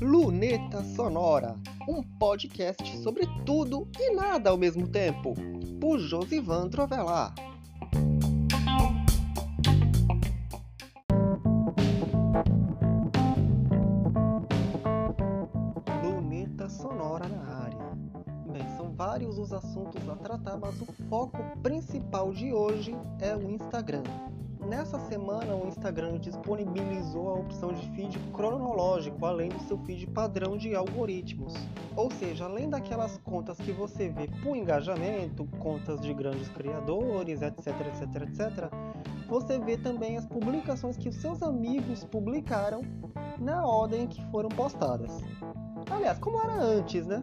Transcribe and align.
Luneta 0.00 0.84
Sonora, 0.94 1.56
um 1.88 2.00
podcast 2.02 2.96
sobre 2.98 3.26
tudo 3.44 3.88
e 3.98 4.14
nada 4.14 4.50
ao 4.50 4.56
mesmo 4.56 4.86
tempo, 4.86 5.34
por 5.80 5.98
Josivan 5.98 6.68
Trovelar. 6.68 7.34
Luneta 16.04 16.68
Sonora 16.68 17.26
na 17.28 17.64
área. 17.64 17.78
Bem, 18.52 18.68
são 18.76 18.92
vários 18.94 19.38
os 19.38 19.52
assuntos 19.52 20.08
a 20.08 20.14
tratar, 20.14 20.56
mas 20.56 20.80
o 20.80 20.86
foco 21.08 21.38
principal 21.62 22.32
de 22.32 22.52
hoje 22.52 22.96
é 23.20 23.34
o 23.34 23.50
Instagram. 23.50 24.04
Nessa 24.66 24.98
semana, 24.98 25.54
o 25.54 25.68
Instagram 25.68 26.18
disponibilizou 26.18 27.28
a 27.30 27.34
opção 27.34 27.72
de 27.72 27.88
feed 27.90 28.18
cronológico, 28.32 29.24
além 29.24 29.48
do 29.48 29.60
seu 29.60 29.78
feed 29.78 30.06
padrão 30.08 30.56
de 30.56 30.74
algoritmos. 30.74 31.54
Ou 31.96 32.10
seja, 32.10 32.44
além 32.44 32.68
daquelas 32.68 33.16
contas 33.18 33.56
que 33.58 33.72
você 33.72 34.08
vê 34.08 34.28
por 34.42 34.56
engajamento, 34.56 35.46
contas 35.58 36.00
de 36.00 36.12
grandes 36.12 36.48
criadores, 36.48 37.40
etc, 37.40 37.66
etc, 37.66 38.22
etc, 38.22 38.70
você 39.28 39.58
vê 39.58 39.76
também 39.76 40.16
as 40.16 40.26
publicações 40.26 40.96
que 40.96 41.08
os 41.08 41.16
seus 41.16 41.42
amigos 41.42 42.04
publicaram 42.04 42.82
na 43.38 43.64
ordem 43.64 44.06
que 44.06 44.24
foram 44.30 44.48
postadas. 44.48 45.22
Aliás, 45.90 46.18
como 46.18 46.40
era 46.42 46.54
antes, 46.54 47.06
né? 47.06 47.20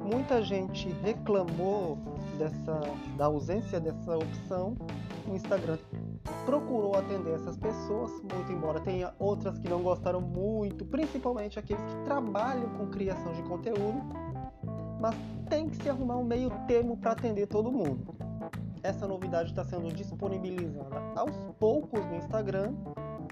Muita 0.00 0.42
gente 0.42 0.88
reclamou 1.02 1.98
dessa, 2.40 2.80
da 3.16 3.26
ausência 3.26 3.78
dessa 3.78 4.16
opção. 4.16 4.74
O 5.28 5.34
Instagram 5.34 5.76
procurou 6.46 6.96
atender 6.96 7.34
essas 7.34 7.56
pessoas, 7.56 8.10
muito 8.12 8.50
embora 8.50 8.80
tenha 8.80 9.12
outras 9.18 9.58
que 9.58 9.68
não 9.68 9.82
gostaram 9.82 10.20
muito, 10.20 10.84
principalmente 10.86 11.58
aqueles 11.58 11.82
que 11.82 12.04
trabalham 12.04 12.68
com 12.70 12.86
criação 12.86 13.32
de 13.34 13.42
conteúdo, 13.42 14.00
mas 14.98 15.14
tem 15.48 15.68
que 15.68 15.76
se 15.76 15.88
arrumar 15.88 16.16
um 16.16 16.24
meio 16.24 16.50
termo 16.66 16.96
para 16.96 17.12
atender 17.12 17.46
todo 17.46 17.70
mundo. 17.70 18.14
Essa 18.82 19.06
novidade 19.06 19.50
está 19.50 19.62
sendo 19.62 19.92
disponibilizada 19.92 21.00
aos 21.14 21.36
poucos 21.58 22.04
no 22.06 22.16
Instagram, 22.16 22.74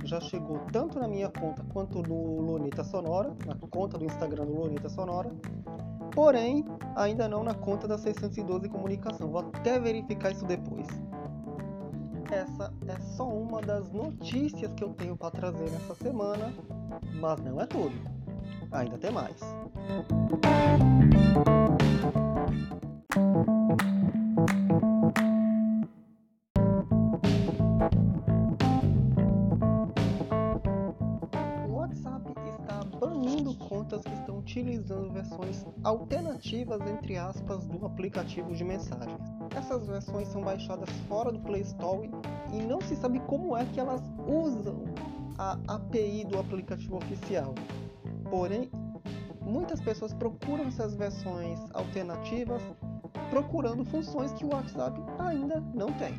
já 0.04 0.20
chegou 0.20 0.60
tanto 0.70 0.98
na 0.98 1.08
minha 1.08 1.30
conta 1.30 1.64
quanto 1.72 2.02
no 2.02 2.40
Lonita 2.40 2.84
Sonora, 2.84 3.34
na 3.46 3.54
conta 3.54 3.96
do 3.96 4.04
Instagram 4.04 4.44
do 4.44 4.54
Lonita 4.54 4.88
Sonora, 4.90 5.32
porém 6.14 6.64
ainda 6.96 7.28
não 7.28 7.42
na 7.42 7.54
conta 7.54 7.86
da 7.86 7.98
612 7.98 8.68
Comunicação. 8.68 9.30
Vou 9.30 9.40
até 9.40 9.78
verificar 9.78 10.32
isso 10.32 10.44
depois 10.44 10.86
essa 12.32 12.72
é 12.86 13.00
só 13.16 13.28
uma 13.28 13.60
das 13.60 13.90
notícias 13.92 14.72
que 14.74 14.84
eu 14.84 14.90
tenho 14.90 15.16
para 15.16 15.30
trazer 15.30 15.70
nessa 15.70 15.94
semana, 15.94 16.52
mas 17.14 17.40
não 17.40 17.60
é 17.60 17.66
tudo. 17.66 17.94
Ainda 18.70 18.98
tem 18.98 19.10
mais. 19.10 19.40
Contas 33.78 34.02
que 34.02 34.12
estão 34.12 34.38
utilizando 34.38 35.12
versões 35.12 35.64
alternativas, 35.84 36.80
entre 36.80 37.16
aspas, 37.16 37.64
do 37.66 37.86
aplicativo 37.86 38.52
de 38.52 38.64
mensagens. 38.64 39.20
Essas 39.56 39.86
versões 39.86 40.26
são 40.28 40.42
baixadas 40.42 40.88
fora 41.08 41.30
do 41.30 41.38
Play 41.38 41.60
Store 41.60 42.10
e 42.52 42.60
não 42.60 42.80
se 42.80 42.96
sabe 42.96 43.20
como 43.20 43.56
é 43.56 43.64
que 43.66 43.78
elas 43.78 44.02
usam 44.26 44.84
a 45.38 45.56
API 45.68 46.24
do 46.24 46.40
aplicativo 46.40 46.96
oficial. 46.96 47.54
Porém, 48.28 48.68
muitas 49.40 49.80
pessoas 49.80 50.12
procuram 50.12 50.66
essas 50.66 50.96
versões 50.96 51.60
alternativas 51.72 52.62
procurando 53.30 53.84
funções 53.84 54.32
que 54.32 54.44
o 54.44 54.52
WhatsApp 54.52 55.00
ainda 55.20 55.60
não 55.72 55.92
tem. 55.92 56.14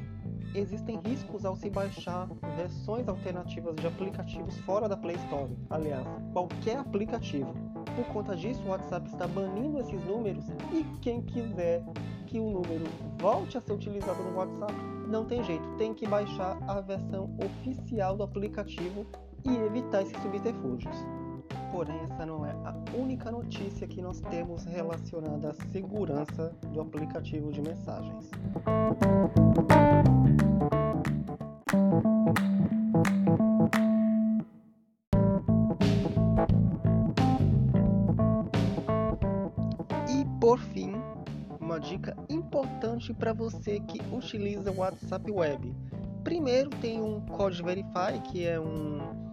Existem 0.55 0.99
riscos 1.05 1.45
ao 1.45 1.55
se 1.55 1.69
baixar 1.69 2.27
versões 2.55 3.07
alternativas 3.07 3.75
de 3.75 3.85
aplicativos 3.85 4.57
fora 4.59 4.89
da 4.89 4.97
Play 4.97 5.15
Store, 5.15 5.55
aliás, 5.69 6.07
qualquer 6.33 6.77
aplicativo. 6.77 7.53
Por 7.95 8.05
conta 8.13 8.35
disso, 8.35 8.61
o 8.65 8.69
WhatsApp 8.69 9.07
está 9.07 9.27
banindo 9.27 9.79
esses 9.79 10.03
números 10.05 10.45
e 10.73 10.83
quem 11.01 11.21
quiser 11.21 11.83
que 12.25 12.39
o 12.39 12.49
número 12.49 12.85
volte 13.19 13.57
a 13.57 13.61
ser 13.61 13.73
utilizado 13.73 14.23
no 14.23 14.37
WhatsApp, 14.37 14.73
não 15.07 15.25
tem 15.25 15.43
jeito, 15.43 15.67
tem 15.77 15.93
que 15.93 16.07
baixar 16.07 16.57
a 16.67 16.81
versão 16.81 17.29
oficial 17.43 18.17
do 18.17 18.23
aplicativo 18.23 19.05
e 19.45 19.55
evitar 19.55 20.01
esses 20.01 20.19
subterfúgios. 20.21 20.95
Porém, 21.71 21.99
essa 22.03 22.25
não 22.25 22.45
é 22.45 22.51
a 22.51 22.75
única 22.97 23.31
notícia 23.31 23.87
que 23.87 24.01
nós 24.01 24.19
temos 24.21 24.65
relacionada 24.65 25.49
à 25.49 25.53
segurança 25.71 26.53
do 26.73 26.81
aplicativo 26.81 27.51
de 27.51 27.61
mensagens. 27.61 28.29
E 40.09 40.25
por 40.41 40.59
fim, 40.59 40.93
uma 41.61 41.79
dica 41.79 42.17
importante 42.29 43.13
para 43.13 43.31
você 43.31 43.79
que 43.79 44.01
utiliza 44.13 44.71
o 44.71 44.77
WhatsApp 44.77 45.31
Web. 45.31 45.75
Primeiro 46.23 46.69
tem 46.81 47.01
um 47.01 47.21
Code 47.21 47.61
Verify, 47.63 48.19
que 48.31 48.45
é 48.45 48.59
um, 48.59 49.28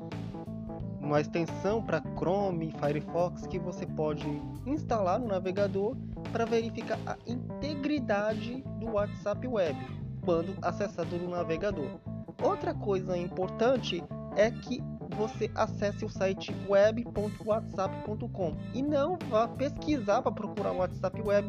uma 1.06 1.20
extensão 1.20 1.80
para 1.80 2.02
Chrome 2.18 2.68
e 2.68 2.78
Firefox 2.78 3.46
que 3.46 3.58
você 3.58 3.86
pode 3.86 4.26
instalar 4.66 5.20
no 5.20 5.28
navegador 5.28 5.96
para 6.32 6.44
verificar 6.44 6.98
a 7.06 7.16
integridade 7.26 8.62
do 8.80 8.92
WhatsApp 8.92 9.46
Web 9.46 9.78
quando 10.24 10.52
acessado 10.60 11.16
no 11.16 11.30
navegador. 11.30 12.00
Outra 12.42 12.74
coisa 12.74 13.16
importante 13.16 14.02
é 14.34 14.50
que 14.50 14.82
você 15.16 15.48
acesse 15.54 16.04
o 16.04 16.08
site 16.08 16.54
web.whatsapp.com 16.68 18.56
e 18.74 18.82
não 18.82 19.16
vá 19.30 19.46
pesquisar 19.46 20.20
para 20.20 20.32
procurar 20.32 20.72
o 20.72 20.78
WhatsApp 20.78 21.22
Web, 21.22 21.48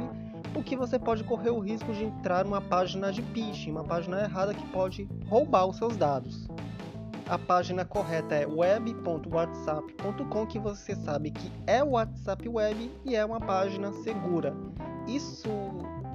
porque 0.54 0.78
você 0.78 1.00
pode 1.00 1.24
correr 1.24 1.50
o 1.50 1.60
risco 1.60 1.92
de 1.92 2.06
entrar 2.06 2.46
numa 2.46 2.62
página 2.62 3.12
de 3.12 3.24
phishing, 3.24 3.72
uma 3.72 3.84
página 3.84 4.22
errada 4.22 4.54
que 4.54 4.66
pode 4.68 5.10
roubar 5.28 5.66
os 5.66 5.78
seus 5.78 5.98
dados. 5.98 6.48
A 7.30 7.38
página 7.38 7.84
correta 7.84 8.36
é 8.36 8.48
web.whatsapp.com, 8.48 10.48
que 10.48 10.58
você 10.58 10.96
sabe 10.96 11.32
que 11.32 11.52
é 11.68 11.84
o 11.84 11.90
WhatsApp 11.90 12.48
Web 12.48 12.90
e 13.04 13.18
é 13.18 13.26
uma 13.26 13.42
página 13.42 13.92
segura. 13.92 14.56
Isso 15.06 15.50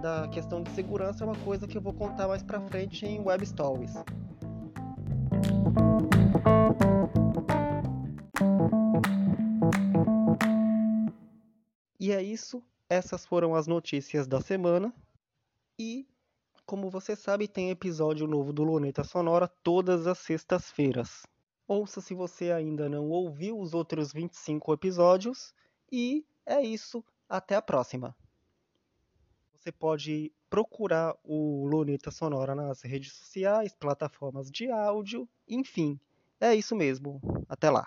da 0.00 0.26
questão 0.28 0.62
de 0.62 0.70
segurança 0.70 1.22
é 1.22 1.26
uma 1.26 1.36
coisa 1.44 1.68
que 1.68 1.76
eu 1.76 1.82
vou 1.82 1.92
contar 1.92 2.28
mais 2.28 2.42
pra 2.42 2.62
frente 2.62 3.04
em 3.04 3.20
Web 3.20 3.44
Stories. 3.44 3.92
E 12.00 12.10
é 12.10 12.22
isso, 12.22 12.62
essas 12.88 13.26
foram 13.26 13.54
as 13.54 13.66
notícias 13.66 14.26
da 14.26 14.40
semana. 14.40 14.90
E, 15.78 16.06
como 16.66 16.90
você 16.90 17.14
sabe, 17.14 17.48
tem 17.48 17.70
episódio 17.70 18.26
novo 18.26 18.52
do 18.52 18.62
Luneta 18.62 19.04
Sonora 19.04 19.48
todas 19.62 20.06
as 20.06 20.18
sextas-feiras. 20.18 21.22
Ouça 21.66 22.00
se 22.00 22.14
você 22.14 22.50
ainda 22.50 22.88
não 22.88 23.08
ouviu 23.08 23.58
os 23.58 23.74
outros 23.74 24.12
25 24.12 24.72
episódios. 24.72 25.54
E 25.90 26.24
é 26.46 26.60
isso, 26.60 27.04
até 27.28 27.56
a 27.56 27.62
próxima. 27.62 28.14
Você 29.54 29.70
pode 29.70 30.32
procurar 30.50 31.16
o 31.22 31.66
Luneta 31.66 32.10
Sonora 32.10 32.54
nas 32.54 32.82
redes 32.82 33.12
sociais, 33.12 33.74
plataformas 33.74 34.50
de 34.50 34.70
áudio, 34.70 35.28
enfim. 35.48 35.98
É 36.40 36.54
isso 36.54 36.74
mesmo. 36.74 37.20
Até 37.48 37.70
lá. 37.70 37.86